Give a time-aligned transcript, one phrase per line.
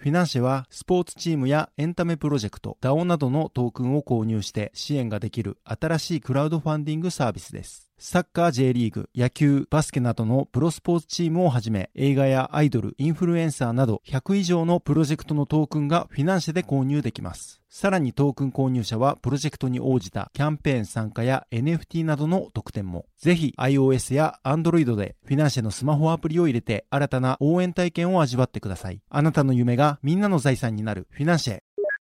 [0.00, 7.90] フィナンシェはスポーツチームやエンタメプロジェクト、DAO などのトークンを購入して支援ができる新しいクラウドファンディングサービスです。
[7.98, 17.59] サッカー J リーグ、野球、バスケなどのプロスポーツチームをはじめ、映画やアイドル、インフルエンサーなど100以上のプロジェクトのトークンがフィナンシェで購入できます。
[17.72, 23.06] さらにトークン購入者はプロジェクトに応じたキャンペーン参加や NFT などの特典も。
[23.16, 29.00] ぜひ iOS や Android でフィナンシェのスマホアプリを入れて新たな応援体験を味わってください。
[29.08, 31.60] あなたの夢がみんなの財産になるフィナンシェ。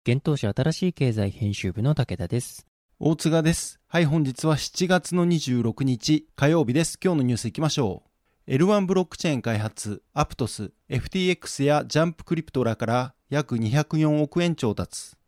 [0.03, 2.66] 現当社新しい経済編集部の武田です。
[3.00, 3.80] 大塚です。
[3.88, 6.98] はい、本日は7月の26日火曜日です。
[7.00, 8.02] 今日のニュース行きましょ
[8.48, 8.52] う。
[8.52, 15.20] L1 ブロックチェーン開発、アプトス、FTX やジャンプクリプトらから約204億円調達。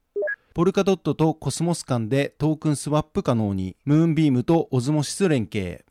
[0.53, 5.83] ポルカドットとコスモス間でトークンスワップ可能に、ムーンビームとオズモシス連携。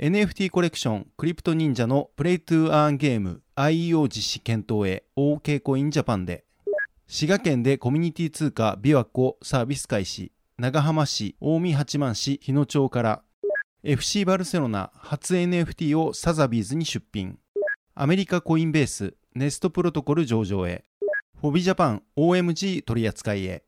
[0.00, 6.44] NFT コレクション、クリプト忍者のプレイトゥーアーンゲーム IEO 実施検討へ OK コインジャパンで。
[7.06, 10.32] 滋賀県でコミュニティ通貨琵琶湖サービス開始。
[10.58, 13.22] 長浜市、近江八幡市、日野町から、
[13.84, 17.38] FC バルセロナ初 NFT をサザビーズに出品。
[17.94, 20.84] アメリカコインベース、ネストプロトコル上場へ。
[21.40, 23.62] フォビジャパン OMG 取り扱いへ。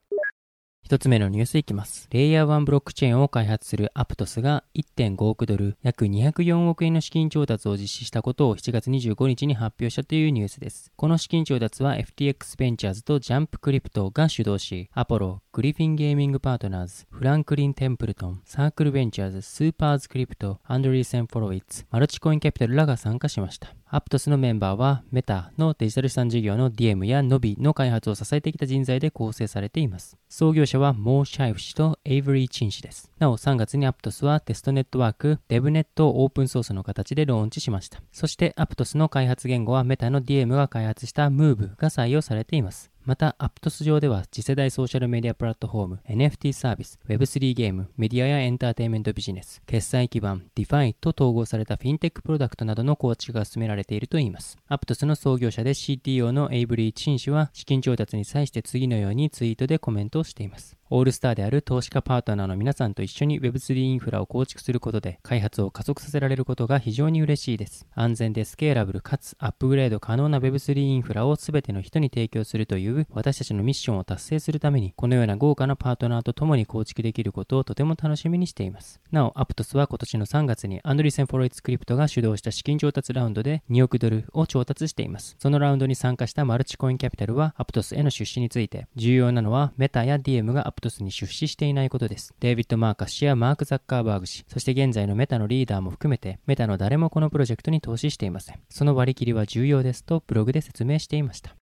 [0.87, 2.07] 一つ目のニュースいきます。
[2.13, 10.93] レイヤー1ブロックチェーンを開発するアプトスが1.5億ドル、約204億円の資金調達を実施したことを7月25日に発表したというニュースです。
[10.95, 23.75] この資金調達は FTX ベンチャーズとジャンプクリプトが主導し、アポロ、グリフィンゲーミングパートナーズ、フランクリン・テンプルトン、サークルベンチャーズ、スーパースクリプト、アンドリーセン・ホロウィッツ、マルチコインキャピタルらが参加しました。
[23.89, 30.19] アプトスのメンバーは、メタのデジタル資産事業の Diem や Novi の開発を支えてきた人材で構成されています。
[30.29, 33.11] 創業者はモー・シャイク氏とエイブリー・チン氏です。
[33.19, 38.03] なお、3月にアプトスはテストネットワーク、DevNet をオープンソースの形でローンチしました。
[38.13, 42.91] そして、アプトスの開発言語はメタの DM が開発した Move が採用されています。
[43.07, 54.59] また、アプトス上では次世代ソーシャルメディアプラットフォーム、NFT サービス、Web3 ゲーム、メディアやエンターテインメントビジネス、決済基盤、DeFi と統合されたフィンテックプロダクトなどの構築が進められているといいます。
[54.67, 60.77] アプトスの創業者で CTO のエイブリー・チン氏は資金調達に際して次のようにツイートでコメントをしています。
[60.89, 67.87] オールスターである投資家パートナーの皆さんと一緒に Web3 インフラを構築することで開発を加速させられることが非常に嬉しいです。
[67.95, 79.01] 安全でスケーラブルかつアップグレード可能な Web3 インフラを全ての人に提供するという私たちのミッションを達成するためにこのような豪華なパートナーと共に構築できることをとても楽しみにしています。
[79.11, 85.37] なお、アプトスは今年の3月にアンドリーセン・ホロウィッツクリプトが主導した資金調達ラウンドで2億ドルを調達しています。
[85.39, 92.35] そのラウンドに参加したマルチコインキャピタルはアプトスへの出資について重要なのはメタや DM がアプトスに出資していないことです。
[92.39, 98.61] デイビッド・マーカス氏やマーク・ザッカーバーグ氏、そして現在のメタのリーダーも含めて、メタの誰もこのプロジェクトに投資していません。
[98.69, 101.57] その割り切りは重要ですとブログで説明していました。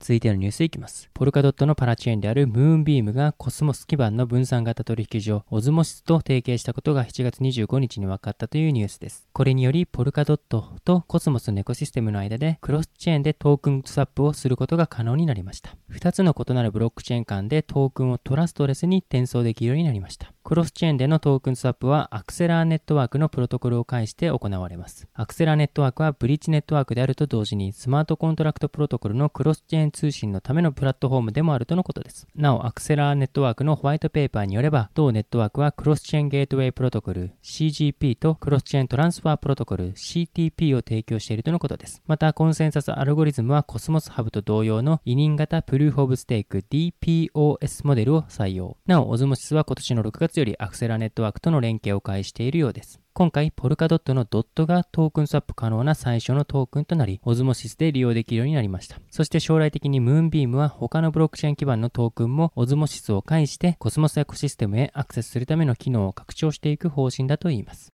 [0.00, 1.10] 続いてのニュースいきます。
[1.12, 9.28] ポルカドットのパラチェーンであるムーンビームがコスモス基盤の分散型取引所オズモシスと提携したことが7月25日に分かったというニュースです。
[9.34, 15.76] これによりポルカドットとコスモスのエコシステムの間でクロスチェーンでトークンスワップをすることが可能になりました。
[15.92, 20.32] 2つの異なるブロックチェーン間でトークンをトラストレスに転送できるようになりました。
[20.50, 25.06] クロスチェーンでのトークンスワップはアクセラーネットワークのプロトコルを介して行われます。
[25.14, 32.26] アクセラーネットワークはブリッジネットワークであると同時にスマートコントラクトプロトコルのクロスチェーン通信のためのプラットフォームでもあるとのことです。
[32.34, 42.02] なお、アクセラーネットワークのホワイトペーパーによれば、同ネットワークはクロスチェーンゲートウェイプロトコル CGP とクロスチェーントランスファープロトコル CTP を提供しているとのことです。
[42.08, 48.76] また、コンセンサスアルゴリズムはコスモスハブと同様の委任型プルーフオブステーク DPoS モデルを採用。
[48.86, 53.00] なお、オズモシスは今年の6月よりアクセラネットワークとの連携を開始しているようです。
[53.12, 58.98] 今回、ポルカドットのドットがトークンスワップ可能な最初のトークンとなり、オズモシスで利用できるようになりました。
[59.10, 67.92] そして将来的にムーンビームは他のブロックチェーン基盤のトークンもオズモシスを介してコスモスエコシステムへアクセスするための機能を拡張していく方針だといいます。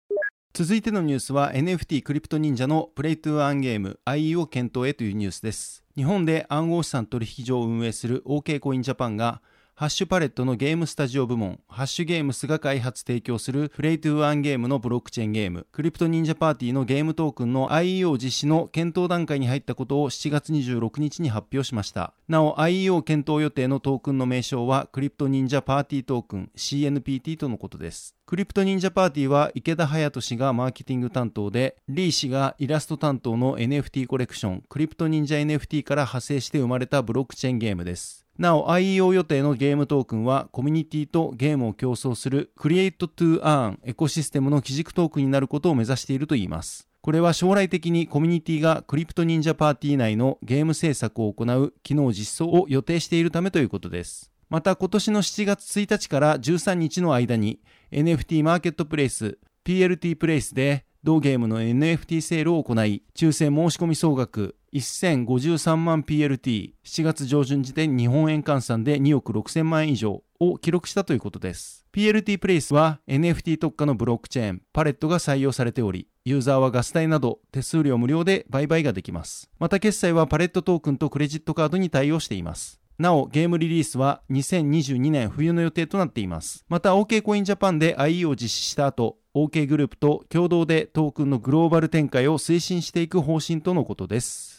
[0.52, 5.84] 続いてのニュースは NFT クリプト忍者のプレイトゥーアンゲーム IE を検討へというニュースです。
[5.96, 9.42] 日本で暗号資産取引所を運営する OK コインジャパンが
[9.80, 22.12] ハッシュパレットのゲームスタジオ部門、ハッシュゲームスが開発提供するプレイトゥーアーンゲームのブロックチェーンゲーム、クリプト忍者パーティーのゲームトークンの IEO 実施の検討段階に入ったことを7月26日に発表しました。
[22.28, 28.14] なお IEO 検討予定のトークンの名称はクリプト忍者パーティートークン CNPT とのことです。
[28.26, 38.26] クリプト忍者パーティーは池田隼人氏がマーケティング担当で、リー氏がイラスト担当の NFT コレクション、クリプト忍者 NFT から派生して生まれたブロックチェーンゲームです。
[38.40, 46.88] なお IEO 予定のゲームトークンはコミュニティとゲームを競争する Create to Earn エコシステムの基軸トークンになることを目指しているといいます。
[47.02, 54.30] これは将来的にコミュニティがクリプト忍者パーティー内のゲーム制作を行う機能実装を予定しているためということです。
[54.48, 57.60] また今年の7月1日から13日の間に
[57.92, 59.36] NFT マーケットプレイス
[59.66, 71.86] PLT プレイスで同ゲームの NFT セールを行い、抽選申し込み総額1053万 PLT、7月上旬時点日本円換算で2億6000万円以上を記録したということです。
[71.92, 79.50] PLT プレイスは NFT 特化のブロックチェーン、パレットが採用されており、ユーザーはガス代など手数料無料で売買ができます。
[79.58, 82.80] また決済はパレットトークンとクレジットカードに対応しています。
[83.00, 86.64] なお、ゲームリリースは2022年冬の予定となっています。
[86.68, 94.49] また、OK コインジャパンで IE を実施した後、OK グループと共同でトークンのグローバル展開を推進していく方針とのことです。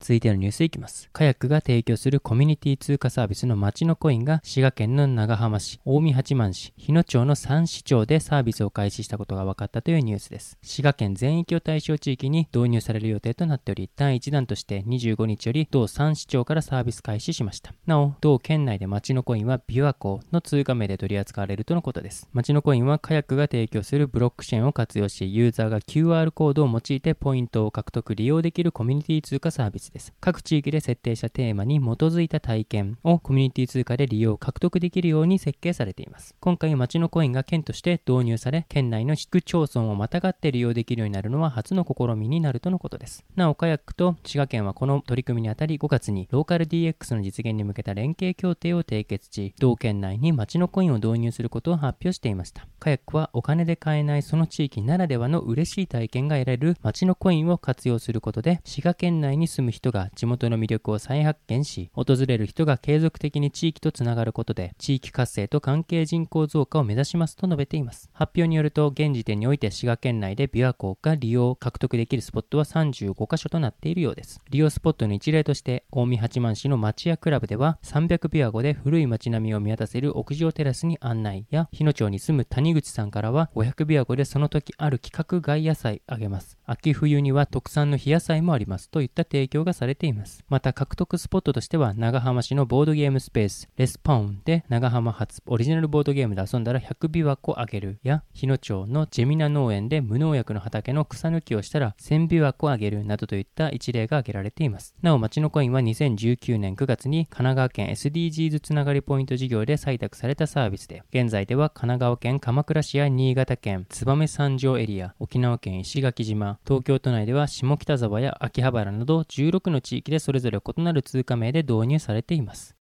[0.00, 1.10] 続いてのニュースいきます。
[1.12, 10.56] カヤックが提供するコミュニティ通貨サービスの町のコインが滋賀県の長浜市、近江八幡市、日野町の3市町でサービスを開始したことが分かったというニュースです。
[10.62, 17.74] 滋賀県全域を対象地域に導入される予定となっており、第1弾として25日より同3市町からサービス開始しました。
[17.84, 22.28] なお、同県内で町のコインは琵琶湖の通貨名で取り扱われるとのことです。
[22.32, 30.12] 町のコインはカヤックが提供するブロックチェーンを活用し、ユーザーが QR コードを用いてポイントを獲得利用できるコミュニティ通貨サービスです。
[30.20, 36.34] 各地域で設定したテーマに基づいた体験をコミュニティ通貨で利用、獲得できるように設計されています。
[36.40, 43.24] 今回町のコインが県として導入され、県内の市区町村をまたがって利用できるようになるのは初の試みになるとのことです。
[43.36, 52.66] なお、カヤックと滋賀県はこの取り組みにあたり5月にローカル DX の実現に向けた連携協定を締結し、同県内に町のコインを導入することを発表していました。
[52.78, 68.10] カヤックはお金で買えないその地域ならではの嬉しい体験が得られる町のコインを活用することで、滋賀県内に住む人人が地元の魅力を再発見し、訪れる人が継続的に地域とつながることで、地域活性と関係人口増加を目指しますと述べています。
[68.12, 74.40] 発表によると、現時点において滋賀県内で琵琶湖が利用獲得できるスポットは35カ所となっているようです。
[74.50, 86.58] 利用スポットの一例として、近江八幡市の町屋クラブでは、300琵琶湖で古い街並みを見渡せる屋上テラスに案内や、日野町に住む谷口さんからは、500琵琶湖でその時ある企画外野菜あげます。
[86.66, 90.44] 秋冬には特産の日野菜もありますといった提供がされています。
[90.48, 104.94] また獲得スポットとしては長浜市のボードゲームスペースレスポーンで長浜発オリジナルボードゲームで遊んだら100琵琶湖あげるや日野町のジェミナ農園で無農薬の畑の草抜きをしたら1000琵琶湖あげるなどといった一例が挙げられています。
[105.02, 122.77] なお町のコインは2019年9月に神奈川県 SDGs つながりポイント事業で採択されたサービスで現在では神奈川県鎌倉市や新潟県燕三条エリア沖縄県石垣島東京都内では下北沢や秋葉原など16の地域でそれぞれ異なる通貨名で導入されています。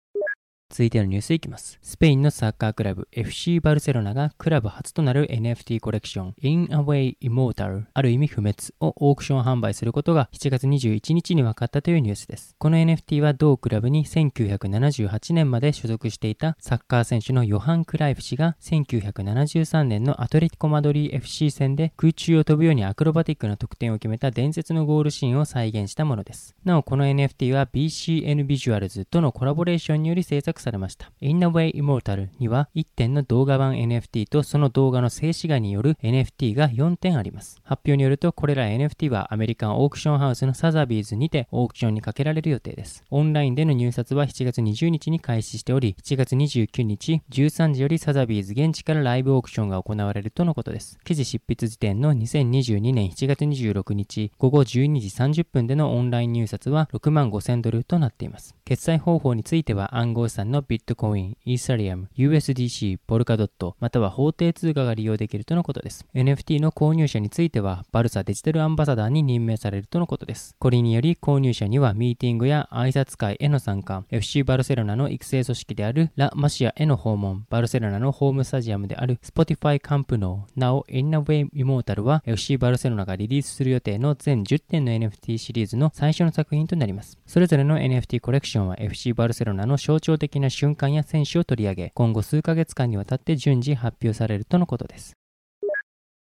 [0.74, 1.78] 続いてのニュースいきます。
[1.84, 12.56] スペインのサッカークラブ FC バルセロナがクラブ初となる NFT コレクション In a Way Immortal ある意味不滅をオークション販売することが7月21日に分かったというニュースです。
[12.58, 26.56] この NFT は同クラブに1978年まで所属していたサッカー選手のヨハン・クライフ氏が1973年のアトレティコ・マドリー FC 戦で空中を飛ぶようにアクロバティックな得点を決めた伝説のゴールシーンを再現したものです。
[26.66, 31.12] なおこの NFT は BCN Visuals とのコラボレーションにより制作されました。
[31.22, 37.60] In a Way Immortal には1点の動画版 NFT とその動画の静止画による NFT が4点あります。
[37.64, 43.04] 発表によるとこれら NFT はアメリカンオークションハウスのサザビーズにてオークションにかけられる予定です。
[43.12, 50.98] オンラインでの入札は7月20日に開始しており、7月29日13時よりサザビーズ現地からライブオークションが行われるとのことです。
[51.04, 55.10] 記事執筆時点の2022年7月26日午後12時
[55.42, 58.56] 30分でのオンライン入札は6万5000ドルとなっています。
[58.66, 66.06] 決済方法については暗号資産産のビットコイン、イーサリアム、USDC、ポルカドット、または法定通貨が利用できるとのことです。
[66.14, 70.56] NFT の購入者については、バルサデジタルアンバサダーに任命されるとのことです。
[70.60, 87.18] これにより、購入者にはミーティングや挨拶会への参加、FC バルセロナの育成組織であるラ・マシアへの訪問、バルセロナのホームスタジアムである Spotify カンプノー、なお、インナウェイ・イモータルは FC バルセロナがリリースする予定の全10点の NFT シリーズの最初の作品となります。
[87.26, 95.23] それぞれの NFT コレクションは FC バルセロナの象徴的な瞬間や選手を取り上げ、今後数ヶ月間にわたって順次発表されるとのことです。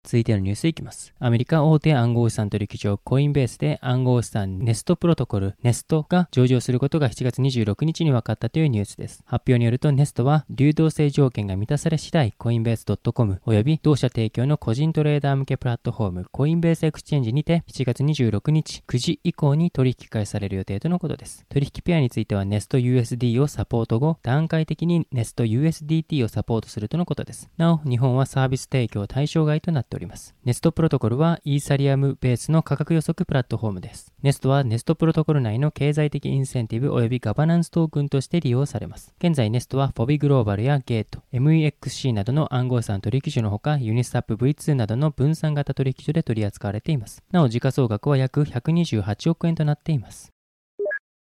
[0.04, 1.14] 続いてのニュースいきます。
[1.18, 9.22] アメリカ大手暗号資産取引所コインベースで暗号資産ネストプロトコルネストが上場することが7月26日に分かったというニュースです。
[9.24, 21.46] 発表によるとネストは流動性条件が満たされ次第コインベース .com および同社提供の個人トレーダー向けプラットフォームコインベースエクスチェンジにて7月26日9時以降に取引開始される予定とのことです。
[21.48, 27.48] 取引ペアについてはネスト USD をサポート後段階的にネスト USDT をサポートするとのことです。
[27.56, 30.34] なお日本はサービス提供対象外となってております。
[30.44, 34.12] ネストプロトコルはイーサリアムベースの価格予測プラットフォームです。
[34.22, 39.14] ネストはネストプロトコル内の経済的インセンティブ及びガバナンストークンとして利用されます。
[39.18, 47.22] 現在ネストはフォビグローバルやゲート、MEXC などの暗号資産取引所のほか、ユニスワップ V2 などの分散型取引所で取り扱われています。
[47.30, 50.33] なお、時価総額は約128億円となっています。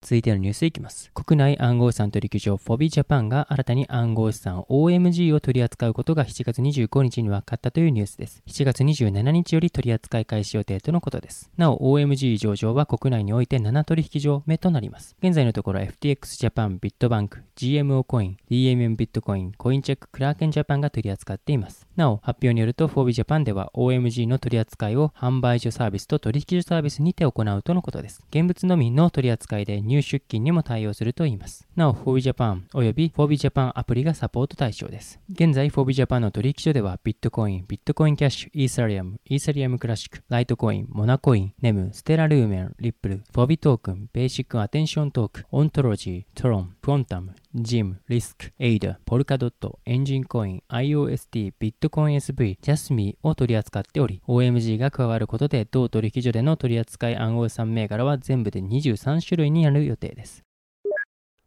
[0.02, 1.10] 続いてのニュースいきます。
[1.12, 8.42] 国内暗号資産取引所フォビージャパンが新たに暗号資産 OMG を取り扱うことが7月25日に分かったというニュースです。
[8.48, 11.50] 7月27日より取り扱い開始予定とのことです。
[11.58, 15.16] なお OMG 上場は国内において7取引所目となります。
[15.22, 21.86] 現在のところ FTX ジャパン、ビットバンク、GMO コイン、DMM ビットコイン、コインチェック、クラーケンジャパンが取り扱っています。
[21.96, 28.22] なお発表によるとフォビージャパンでは OMG の取り扱いを販売所サービスと取引所サービスにて行うとのことです。
[28.30, 31.66] 現物のみの取り扱いで入出金にも対応するといいます。
[31.76, 35.20] なお、フォービジャパンおよびフォービジャパンアプリがサポート対象です。
[35.30, 60.44] 現在、フォービジャパンの取引所では、ビットコイン、ビットコインキャッシュ、イーサリアム、イーサリアムクラシック、ライトコイン、モナコイン、ネム、ステラルーメン、リップル、フォービトークン、ベーシックアテンショントークン、オントロジー、トロン、クォンタム、ジム、リスク、エイダ、ポルカドット、エンジンコイン、IOST、ビットコイン SV、ジャスミーを取り扱っており、OMG が加わることで、同取引所での取り扱い暗号資産銘柄は全部で23種類になる予定です。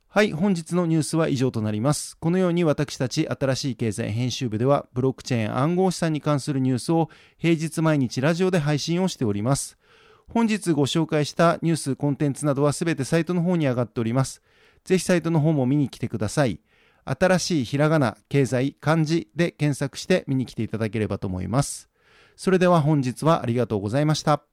[0.10, 2.18] はい、本日のニュースは以上となります。
[2.18, 9.78] このように私たち新しい経済編集部では、ブロックチェーン暗号資産に関するニュースを平日毎日ラジオで配信をしております。
[10.28, 14.42] 本日ご紹介したニュース、コンテンツなどはすべてサイトの方に上がっております。
[14.84, 16.60] ぜひサイトの方も見に来てください。
[17.06, 21.90] 新しいひらがな、経済、漢字で検索して見に来ていただければと思います。
[22.36, 24.44] それでは本日はありがとうございました。